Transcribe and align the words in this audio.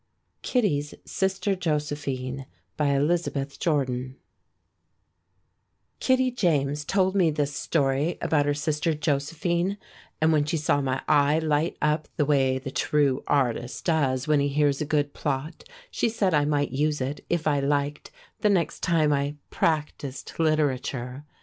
Kittie's 0.41 0.95
Sister 1.05 1.53
Josephine 1.53 2.47
BY 2.75 2.87
ELIZABETH 2.95 3.59
JORDAN 3.59 4.15
Kittie 5.99 6.31
James 6.31 6.83
told 6.83 7.13
me 7.15 7.29
this 7.29 7.55
story 7.55 8.17
about 8.19 8.47
her 8.47 8.53
sister 8.55 8.95
Josephine, 8.95 9.77
and 10.19 10.31
when 10.33 10.43
she 10.43 10.57
saw 10.57 10.81
my 10.81 11.03
eye 11.07 11.37
light 11.37 11.77
up 11.83 12.07
the 12.17 12.25
way 12.25 12.57
the 12.57 12.71
true 12.71 13.23
artist's 13.27 13.83
does 13.83 14.27
when 14.27 14.39
he 14.39 14.47
hears 14.49 14.81
a 14.81 14.85
good 14.85 15.13
plot, 15.13 15.65
she 15.91 16.09
said 16.09 16.33
I 16.33 16.45
might 16.45 16.71
use 16.71 16.99
it, 16.99 17.23
if 17.29 17.45
I 17.45 17.59
liked, 17.59 18.09
the 18.39 18.49
next 18.49 18.81
time 18.81 19.13
I 19.13 19.35
"practised 19.51 20.31
literature." 20.39 21.25